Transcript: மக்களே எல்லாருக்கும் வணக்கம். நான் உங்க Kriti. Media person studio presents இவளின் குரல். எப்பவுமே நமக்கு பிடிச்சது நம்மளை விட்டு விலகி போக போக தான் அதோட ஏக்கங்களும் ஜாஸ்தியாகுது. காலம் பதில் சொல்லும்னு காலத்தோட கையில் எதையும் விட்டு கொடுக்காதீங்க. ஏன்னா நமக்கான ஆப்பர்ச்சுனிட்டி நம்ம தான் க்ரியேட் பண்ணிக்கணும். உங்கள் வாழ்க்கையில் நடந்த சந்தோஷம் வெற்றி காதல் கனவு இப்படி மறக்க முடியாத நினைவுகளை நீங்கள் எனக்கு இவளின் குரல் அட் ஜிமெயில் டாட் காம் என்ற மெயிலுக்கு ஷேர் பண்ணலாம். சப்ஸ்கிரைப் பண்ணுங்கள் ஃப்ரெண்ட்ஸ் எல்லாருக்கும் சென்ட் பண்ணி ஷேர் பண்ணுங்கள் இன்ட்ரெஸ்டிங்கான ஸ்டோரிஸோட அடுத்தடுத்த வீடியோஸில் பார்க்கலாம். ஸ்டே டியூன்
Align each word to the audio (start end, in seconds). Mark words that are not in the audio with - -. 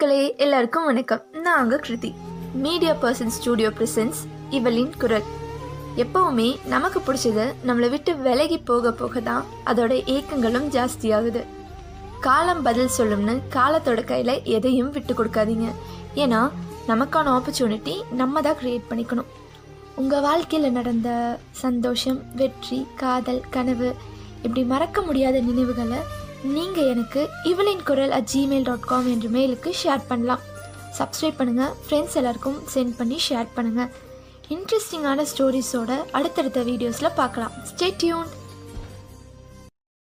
மக்களே 0.00 0.36
எல்லாருக்கும் 0.44 0.86
வணக்கம். 0.88 1.22
நான் 1.44 1.62
உங்க 1.62 1.76
Kriti. 1.86 2.10
Media 2.64 2.92
person 3.02 3.32
studio 3.36 3.70
presents 3.78 4.20
இவளின் 4.56 4.92
குரல். 5.02 5.26
எப்பவுமே 6.02 6.46
நமக்கு 6.72 7.00
பிடிச்சது 7.06 7.44
நம்மளை 7.68 7.88
விட்டு 7.94 8.12
விலகி 8.26 8.58
போக 8.70 8.92
போக 9.00 9.20
தான் 9.20 9.44
அதோட 9.70 9.92
ஏக்கங்களும் 10.14 10.68
ஜாஸ்தியாகுது. 10.76 11.42
காலம் 12.26 12.62
பதில் 12.68 12.94
சொல்லும்னு 12.98 13.34
காலத்தோட 13.56 14.04
கையில் 14.10 14.34
எதையும் 14.56 14.90
விட்டு 14.96 15.14
கொடுக்காதீங்க. 15.18 15.68
ஏன்னா 16.22 16.40
நமக்கான 16.90 17.34
ஆப்பர்ச்சுனிட்டி 17.36 17.96
நம்ம 18.22 18.42
தான் 18.46 18.58
க்ரியேட் 18.62 18.88
பண்ணிக்கணும். 18.92 19.30
உங்கள் 20.02 20.24
வாழ்க்கையில் 20.28 20.76
நடந்த 20.78 21.10
சந்தோஷம் 21.64 22.22
வெற்றி 22.40 22.80
காதல் 23.02 23.42
கனவு 23.56 23.90
இப்படி 24.42 24.64
மறக்க 24.72 25.00
முடியாத 25.10 25.36
நினைவுகளை 25.50 26.00
நீங்கள் 26.44 26.86
எனக்கு 26.90 27.22
இவளின் 27.50 27.82
குரல் 27.88 28.12
அட் 28.16 28.28
ஜிமெயில் 28.32 28.66
டாட் 28.68 28.86
காம் 28.90 29.08
என்ற 29.14 29.26
மெயிலுக்கு 29.34 29.70
ஷேர் 29.80 30.06
பண்ணலாம். 30.10 30.42
சப்ஸ்கிரைப் 30.98 31.38
பண்ணுங்கள் 31.40 31.74
ஃப்ரெண்ட்ஸ் 31.86 32.16
எல்லாருக்கும் 32.20 32.56
சென்ட் 32.74 32.94
பண்ணி 33.00 33.18
ஷேர் 33.26 33.50
பண்ணுங்கள் 33.56 33.90
இன்ட்ரெஸ்டிங்கான 34.54 35.24
ஸ்டோரிஸோட 35.32 35.90
அடுத்தடுத்த 36.18 36.60
வீடியோஸில் 36.70 37.16
பார்க்கலாம். 37.20 37.52
ஸ்டே 37.70 37.88
டியூன் 38.02 38.30